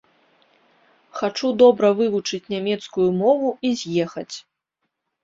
[1.19, 4.35] Хачу добра вывучыць нямецкую мову і з'ехаць.